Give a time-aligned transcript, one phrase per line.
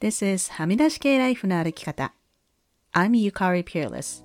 [0.00, 2.14] This is はみ出し系ライフの歩き方。
[2.92, 4.24] I'm Yukari Peerless.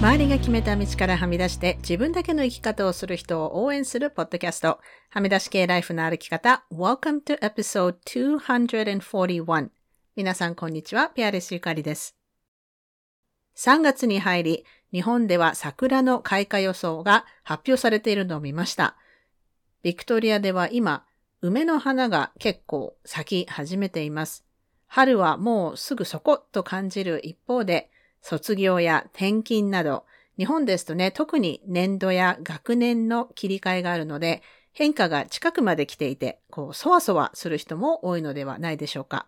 [0.00, 4.78] 周りが決めた道からはみ出して自分だけの生き方をする人を応援するポッドキャスト。
[5.10, 6.64] はみ出し系ライフの歩き方。
[6.72, 9.70] Welcome to episode 241.
[10.14, 11.08] 皆さんこんにちは。
[11.08, 12.14] ピアレスゆかりです。
[13.56, 18.96] 3月に入り、日本では桜の開花予想が発表されているのを見ました。
[19.82, 21.04] ビクトリアでは今、
[21.42, 24.44] 梅の花が結構咲き始めています。
[24.86, 27.90] 春はもうすぐそこと感じる一方で、
[28.20, 30.04] 卒業や転勤など、
[30.36, 39.26] 日本ですとね、特に年度や学年の切り替えがあるので、変化が近くまで来ていて、こう、そわそわする人も多いのではないでしょうか。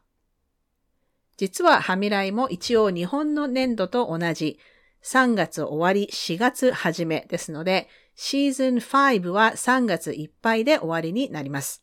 [1.37, 4.59] 実は、はみらいも一応日本の年度と同じ
[5.05, 11.83] 3月終わり、4月初めですので、シーズン5は3月いっぱいで終わりになります。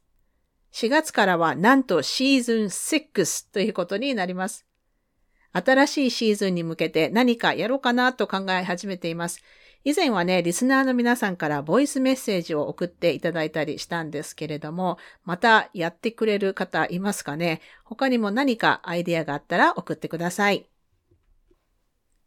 [0.71, 4.65] 4月からはなんとシーズン6ということになります。
[5.51, 9.41] 新しいシーズンに向けて何かやろうかなと考え始めています。
[9.83, 17.61] 以前はね、リスナーの皆さんからボイスメッセージを送っていただいたりしたんですけれども、またやってくれる方いますかね？
[17.83, 20.68] 他にも何かアイディアがあったら送ってください。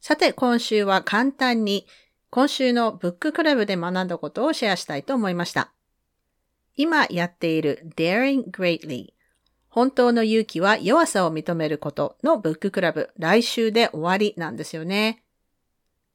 [0.03, 1.86] さて、今週は簡単に
[2.28, 5.72] 今週のブッククラブで学んだことをシェアしたいと思いました。
[6.75, 9.12] 今やっている Daring Greatly
[9.69, 15.23] 本当の勇気は弱さを認めることのブッククラブ来週で終わりなんですよね。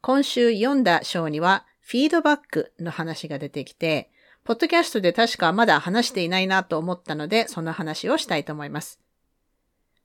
[0.02, 4.12] 今週読んだ章にはフィードバックの話が出てきて、
[4.44, 9.00] ポッドキャストで確かまだ話していないなと思ったので、その話をしたいと思います。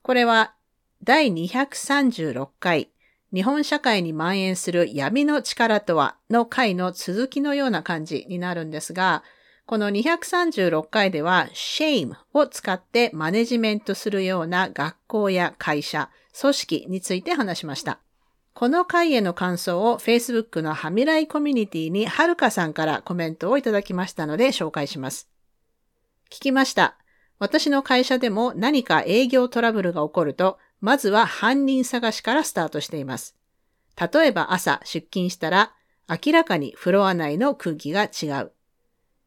[0.03, 0.55] これは
[1.03, 2.92] 第236回
[3.34, 9.22] 日本社会に蔓延する闇の力とはの回の続きのような感じになるんですが、
[9.64, 18.00] この236回では shame を使ってマネジメントするような学校や会社、組織について話しました。
[18.53, 25.31] この回への感想を Facebook のハミライコミュニティにはるかさんからコメントをいただきましたので紹介します。
[26.31, 26.98] 聞きました。
[27.38, 33.37] 私の会社でも何か営業トラブルが起こるとまずは犯人探しからスタートしています。
[33.97, 35.72] 例えば朝出勤したら
[36.09, 38.53] 明らかにフロア内の空気が違う。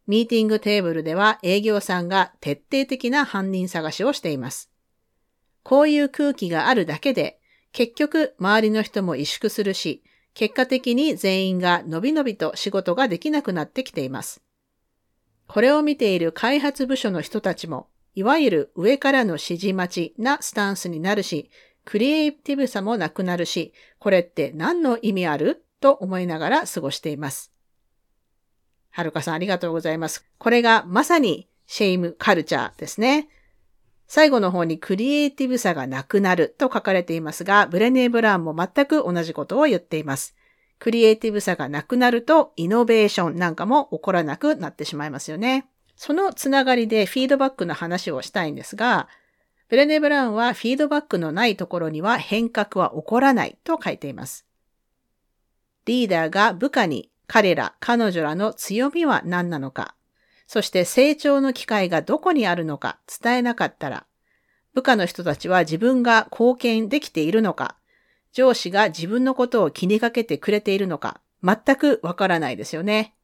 [0.05, 4.69] ミーティングテーブルでは営業さんが徹底的な犯人探しをしています。
[5.63, 7.39] こういう空気があるだけで
[7.71, 14.41] 結局周りの人も萎縮するし、結果的に全員がのびのびと仕事ができなくなってきています。
[15.47, 21.51] これを見ている開発部署の人たちもいわゆる上からの指示待ちなスタンスになるし、
[21.83, 27.51] クリエイティブさもなくなるし、これって何の意味あると思いながら過ごしています。
[28.89, 30.25] はるかさんありがとうございます。
[30.37, 33.27] これがまさにシェイムカルチャーですね。
[34.07, 40.35] 最後の方にクリエイティブさがなくなると書かれていますが、ブレネー・ブラウンも全く同じことを言っています。
[40.79, 45.67] クリエイティブさがなくなると、イノベーションなんかも起こらなくなってしまいますよね。
[45.95, 49.07] そのつながりでフィードバックの話をしたいんですが、
[49.69, 54.45] ブレネ・ブラウンはフィードバックのないところには変革は起こらないと書いています。
[55.85, 59.95] リーダーが部下に彼ら、彼女らの強みは何なのか、
[60.47, 64.05] そして成長の機会がどこにあるのか伝えなかったら、
[64.73, 67.77] 部下の人たちは自分が貢献できているのか、
[68.33, 73.15] 上司が自分のことを気にかけてくれているのか、全くわからないですよね。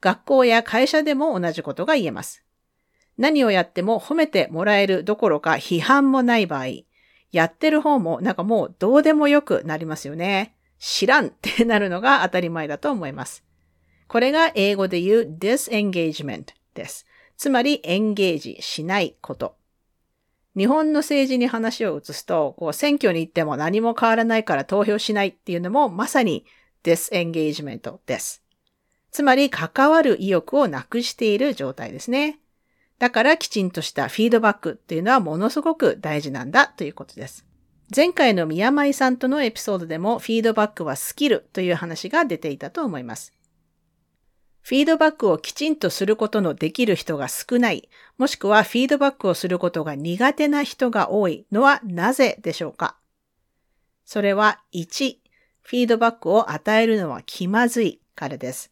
[0.00, 2.44] 学校や会社でも同じことが言えます。
[3.16, 6.66] 何をやっても褒めてもらえるどころか批判もない場合、
[7.32, 10.54] やってる方もなんかもうどうでもよくなりますよね。
[10.78, 13.44] 知らんってなるのが当たり前だと思います。
[14.06, 17.06] これが英語で言う disengagement です。
[17.36, 19.56] つまりエンゲージしないこと。
[20.56, 26.46] 日本の政治に話を移すと、こう選挙に行っても何も変わらないから投票しないっていうのもまさに
[26.82, 28.42] disengagement です。
[29.10, 32.38] つまり関わる意欲をなくしている状態ですね。
[32.98, 37.44] だからきちんとしたフィードバックっていうのはものすごく大事なんだということです。
[37.94, 43.32] 前回の宮前さんとのエピソードでもフィードバックはスキルという話が出ていたと思います。
[44.60, 47.88] フィードバックをきちんとすることのできる人が少ない、
[48.18, 52.98] もしくはフィードバックをすることが苦手な人が多いのはなぜでしょうか
[54.04, 55.16] それは1、
[55.62, 58.70] フィードバックを与えるのは気まずいからです。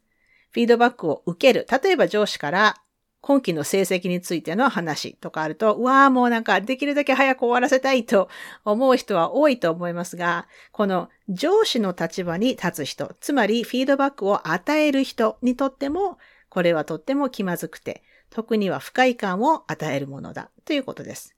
[0.57, 1.67] フィードバックを受ける。
[1.71, 2.77] 例えば上司から
[3.21, 8.31] 今期の成績についての話とかあると、うわあ、もうなんかできるだけ早く終わらせたいと
[8.65, 16.17] 思う人は多いと思いますが、この上司の立場に立つ人、つまりフィードバックを与える人にとっても、
[16.49, 21.37] これはとっても気まずくて、特には不快感を与えるものだということです。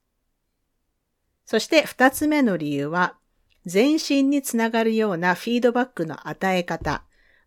[1.44, 3.17] そして二つ目の理由は、
[3.67, 7.03] 全身につながるようなフィードバックの与え方、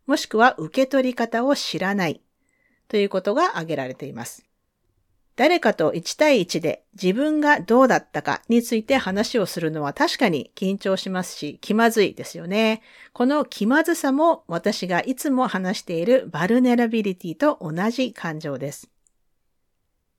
[0.08, 2.22] もしくは受け取り方を知らない
[2.88, 4.46] ということが挙げられています。
[5.36, 12.82] 誰かと1対1で自分がどうだったかについて話をするのは確かに緊張しますし気まずいですよね。
[13.14, 18.92] この気まずさも私がいつも話している vulnerability と同じ感情です。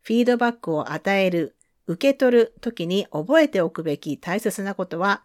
[0.02, 1.56] フィードバックを与える、
[1.87, 5.23] 受け取るときに覚えておくべき大切なことは、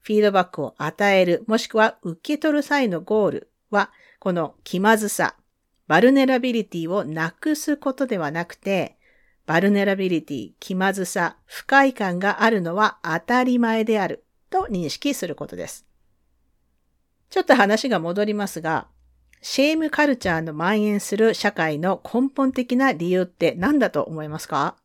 [0.00, 5.36] フィードバックを与える、もしくは受け取る際のゴールは、この気まずさ、
[5.86, 8.96] vulnerability をなくすことではなくて、
[9.46, 15.86] vulnerability、気まずさ、不快感があるのは当たり前であると認識することです。
[17.30, 18.88] ちょっと話が戻りますが、
[19.42, 24.76] シェームカルチャーの蔓延する社会の根本的な理由って何だと思いますか？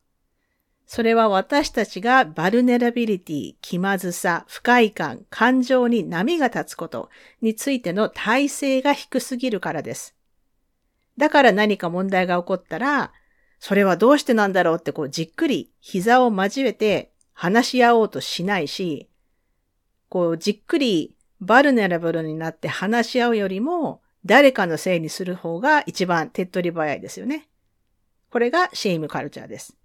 [0.86, 7.10] それは私たちがバルネラビリティ、気まずさ、不快感、感情に波が立つこと
[7.42, 10.14] についての体制が低すぎるからです。
[11.18, 13.12] だから何か問題が起こったら、
[13.58, 19.08] それはどうしてなんだろうってこうじっくり膝を交えて話し合おうとしないし、
[20.08, 27.48] こうじっくり vulnerable になって話し合うよりも誰かのせいにする方が一番手っ取り早いですよね。
[28.30, 29.76] これが shame culture です。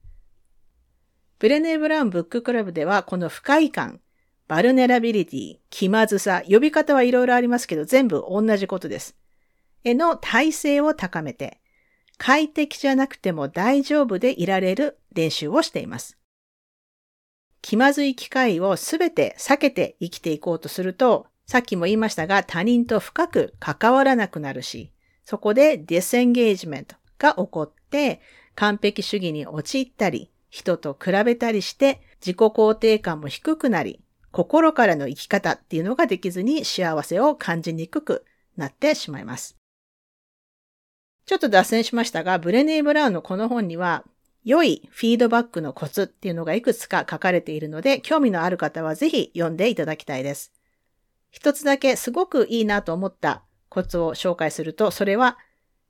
[1.42, 4.00] ブレネー・ブラウンブッククラブではこの不快感、
[4.48, 9.16] vulnerability、気まずさ、呼び方はいろいろありますけど全部同じことです。
[9.84, 11.60] への耐性を高めて、
[12.20, 16.16] 快適じゃなくても大丈夫でいられる練習をしています。
[17.64, 24.92] 気まずい機会をすべて避けて生きていこうとすると、さっきも言いましたが他人と深く関わらなくなるし、
[25.26, 28.22] そこでディスエンゲージメントが起こって
[28.54, 34.02] 完璧主義に陥ったり、人と比べたりして自己肯定感も低くなり、
[34.32, 38.26] 心からの生き方っていうのができずに幸せを感じにくく
[38.58, 39.58] なってしまいます。
[41.26, 44.04] ちょっと脱線しましたが、ブレネー・ブラウンのこの本には、
[44.44, 50.52] 良いフィードバックのコツっていうのがいくつか書かれているので、興味のある方はぜひ読んでいただきたいです。
[51.30, 55.38] 一つだけすごくいいなと思ったコツを紹介すると、それは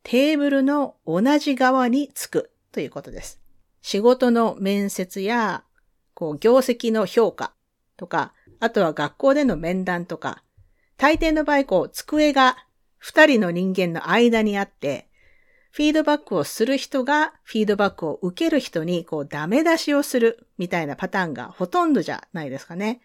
[0.03, 3.40] テーブルの同じ側につくということです。
[3.81, 5.63] 仕事の面接や、
[6.13, 7.53] こう、業績の評価
[7.97, 10.43] とか、あとは学校での面談とか、
[10.97, 12.57] 大抵の場合、こう、机が
[12.97, 15.11] 二人の人間の間にあって、
[15.71, 23.01] フィードバックをする人がフィードバックを受ける人にこうダメ出しをするみたいなパターンがほとんどじゃないですかね。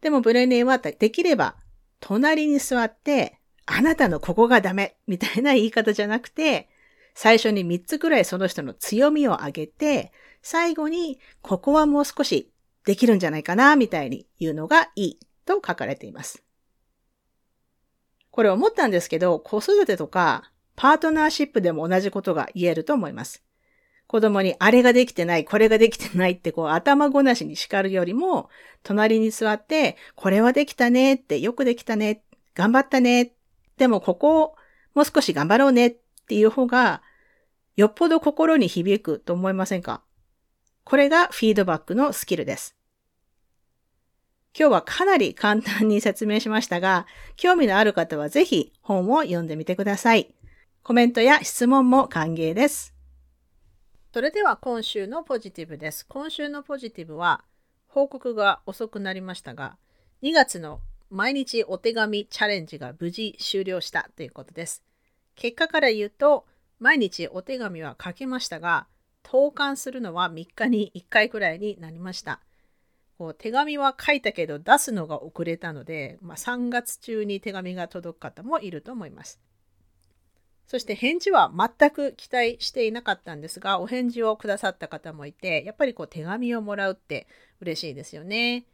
[0.00, 1.54] でもブレネーはできれば
[2.00, 6.68] 隣に座ってあなたのここがダメみたいな言い方じゃなくて
[7.18, 12.52] 最初に3つくらいその人の強みを上げて最後にここはもう少し
[12.84, 16.44] できるんじゃないかなみたいに言うのがいいと書かれています。
[18.30, 23.42] これ思ったんですけど子育てとかパートナーシップでも同じことが言えると思います。
[24.06, 28.48] 子供にあれができてない、これができてないってこう頭ごなしに叱るよりも、
[28.84, 32.22] 隣に座って、これはできたねって、よくできたね、
[32.54, 33.32] 頑張ったね、
[33.78, 34.54] でもここを
[34.94, 35.96] もう少し頑張ろうねっ
[36.28, 37.02] ていう方が、
[37.76, 40.02] よっぽど心に響くと思いませんか？
[40.84, 42.74] これがフィードバックのスキルです。
[44.58, 47.06] 今日はかなり簡単に説明しましたが、
[47.36, 50.34] 興味のある方はぜひ本を読んでみてください。
[50.82, 52.94] コメントや質問も歓迎です。
[54.14, 56.06] それでは今週のポジティブです。
[56.06, 57.44] 今週のポジティブは
[57.88, 59.76] 報告が遅くなりましたが、
[60.22, 60.80] 2月の
[61.10, 64.82] 毎日お手紙チャレンジが無事終了したということです。
[65.34, 66.46] 結果から言うと、
[66.78, 68.86] 毎日お手紙は書けましたが、
[69.22, 72.40] 投函するのは3日に1回くらいになりました。
[73.18, 79.40] こう手紙は書いたけど出すのが遅れたので、まあ、3月中に手紙が届く方もいると思います。
[80.66, 87.26] そして返事は全く期待していなかったんですが、お返事をくださった方もいて、やっぱりこう手紙をもらうって
[87.60, 88.66] 嬉しいですよね。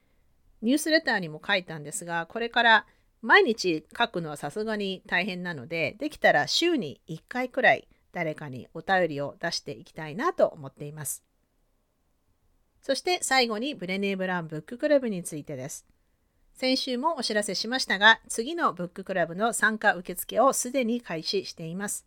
[0.62, 2.86] ニュースレターにも書いたんですが、これから
[3.20, 11.22] 毎日書くのはさすがに大変なので、できたら週に1回くらい誰かにお便りを出していきたいなと思っています。
[12.82, 15.86] そして最後にブレネー・ブラウンブッククラブについてです。
[16.54, 22.06] 先週もお知らせしましたが、次のブッククラブの参加受付をすでに開始しています。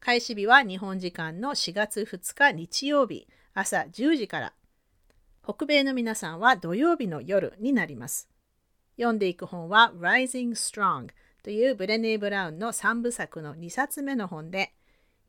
[0.00, 4.52] 開始日は日本時間の4月2日日曜日朝10時から。
[5.42, 8.28] 北米の皆さんは土曜日の夜になります。
[8.96, 11.08] 読んでいく本は Rising Strong
[11.42, 14.74] というブレネー・ブラウンの3部作の2冊目の本で、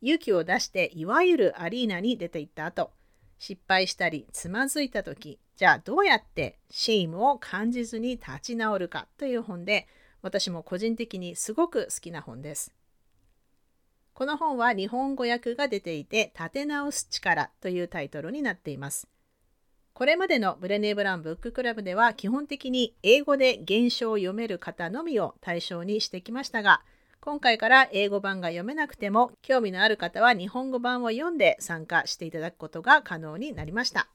[0.02, 2.92] 勇気を出していわゆるアリーナに出て行った後、
[3.38, 9.88] 失敗したりつまずいた時、じゃあどうやって shame を感じずに立ち直るかという本で、
[10.22, 12.74] 私も個人的にすごく好きな本です。
[14.14, 19.08] この本は日本語訳が出ていて、立て直す力というタイトルになっています。
[19.94, 26.82] これまでのブレネー・ブラウンブッククラブでは基本的に英語で原書を読める方のみを対象にしてきましたが、
[27.24, 34.10] 今回から英語版が読めなくても興味のある方は日本語版を読んで参加していただくことが可能になりました。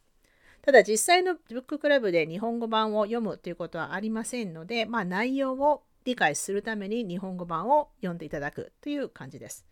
[0.60, 9.64] ただ実際のブッククラブで日本語版を読むということはありませんので、まあ、内容を理解するために日本語版を読んでいただくという感じです。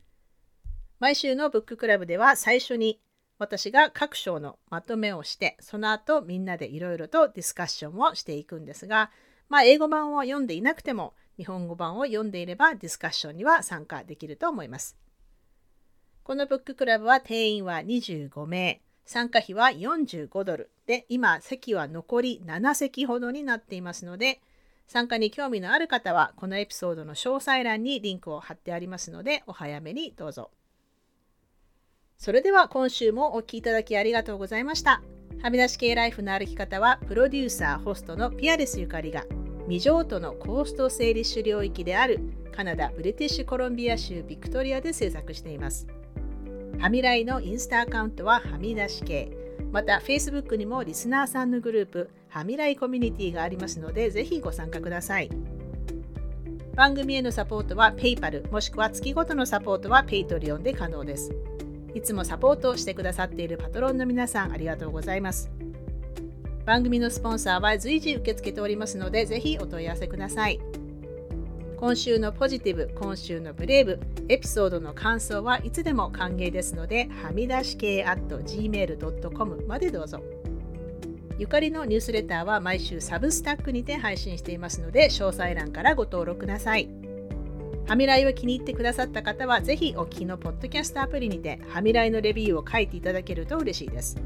[1.01, 3.01] 毎週のブッククラブでは最初に
[3.41, 9.11] 私が各章のまとめをして、その後みんなでいろいろとディスカッションをしていくんですが、
[9.49, 14.97] まあ、英語版を読んでいなくても、日本語版を読んでいればディスカッションには参加できると思います。
[16.23, 24.41] このブッククラブは定員は25名、参加費は45ドルで、今席は残り7席ほどになっていますので、
[24.87, 30.51] 参加に興味のある方はこのエピソードの詳細欄にリンクを貼ってありますので、お早めにどうぞ。
[32.17, 35.03] それでは今週もお聴きいただきありがとうございました。
[35.43, 39.25] はみ出し系ライフの歩き方は、プロデューサー、ホストのピアレスゆかりが、
[39.67, 42.21] 未譲渡のコースト整理種領域である
[42.55, 45.87] カナダ・ブリティッシュコロンビア州ビクトリアで制作しています。
[46.79, 49.31] はみらいのインスタアカウントははみ出し系。
[49.73, 55.31] また、Facebook にもリスナーさんのグループ、はみらいコミュニティがありますので、ぜひご参加ください。
[56.75, 61.35] 番組へのサポートは PayPal もしくは月ごとのサポートは Patreon で可能です。
[61.95, 65.51] いつもサポートしてくださっているパトロンの皆さんありがとうございます。
[66.65, 70.61] 番組のスポンサーは随時受け付けておりますので、ぜひお問い合わせください。
[71.77, 80.23] 今週のポジティブ、今週のブレイブ、エピソードの感想はいつでも歓迎ですので、はみ出し系 at gmail.com までどうぞ。
[81.39, 86.89] ゆかりのニュースレターは毎週サブスタックにて配信していますので、詳細欄からご登録ください。
[87.87, 94.17] ハミライを気に入ってくださった方は、ぜひお聞きのポッドキャストアプリにて、ハミライのレビューを書いていただけると嬉しいです。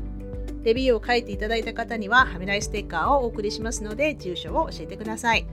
[0.68, 5.46] レビューを書いていただいた方には、ハミライステッカーをお送りしますので、住所を教えてください。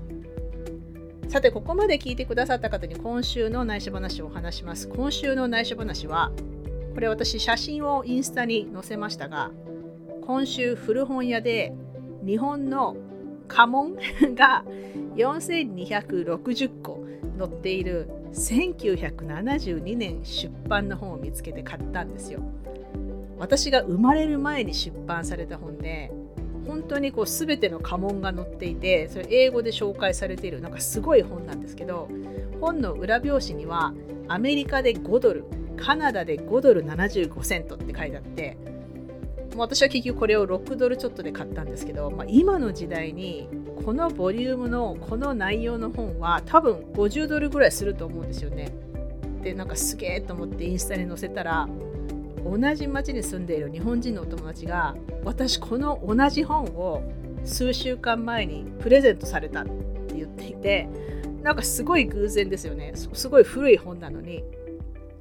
[1.29, 4.89] さて、ここまで聞いてくださった方に今週の内緒話をお話します。
[4.89, 6.33] 今週の内緒話は、
[6.93, 9.51] これ私写真をインスタに載せましたが、
[10.25, 11.73] 今週古本屋で
[12.25, 12.97] 日本の
[13.47, 13.95] 家紋
[14.35, 14.65] が
[15.15, 17.05] 4260個
[17.39, 22.41] 載っている1972年出版の本を見つけて買ったんですよ。
[23.37, 26.11] 私が生まれる前に出版された本で
[26.67, 32.09] 本当にこう全ての家紋が載っていてそれ英語で紹介されているなんかすごい本なんですけど
[32.59, 33.93] 本の裏表紙には
[34.27, 35.45] アメリカで5ドル
[35.77, 38.57] カナダで5ドル75セントって書いてあって
[39.55, 43.47] 私は結局これを6ドルちょっとで買ったんですけど、まあ、今の時代に
[43.85, 48.73] このボリュームのこの内容の本は多分50ドルぐらいすると思うんですよね。
[49.41, 51.69] でなんかすげえと思ってインスタに載せたら
[52.45, 57.03] 同じ町に住んでいる日本人のお友達が私この同じ本を
[57.43, 60.87] 数週間前にプレゼントされたって言っていて
[61.41, 62.93] なんかすごい偶然ですよね。
[62.95, 64.43] すごい古い本なのに。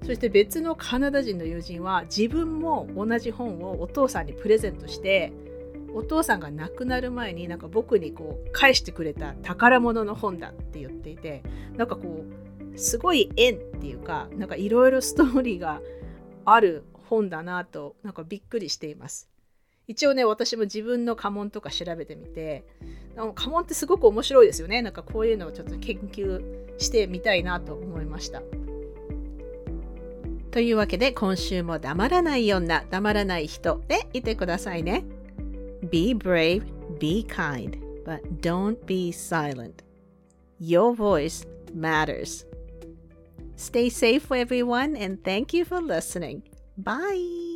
[0.05, 5.33] そして別のカナダ人の友人は自分も同じ本をお父さんにプレゼントして
[5.95, 11.43] お父さんが亡くなる前になんか僕にこう返してくれた宝物の本だって言っていて
[11.77, 12.25] なんかこ
[12.75, 15.81] うすごい縁っていうかなんかいろいろストーリーが
[16.45, 19.29] ある本だなとなんかびっくりしています。
[19.87, 22.65] 一応ね私も自分の家紋とか調べてみて
[23.17, 26.43] 家紋ってすごく面白いですよねなんかこういうのをちょっと研究
[26.79, 28.43] してみたいなと思いました。
[30.51, 35.05] というわけで今週も黙らない女、黙らない人でいてくださいね。
[35.91, 36.63] Be brave,
[37.01, 39.83] be kind, but don't be silent.
[40.61, 41.45] Your voice
[41.75, 42.47] matters.
[43.57, 46.43] Stay safe, everyone, and thank you for listening.
[46.77, 47.54] Bye.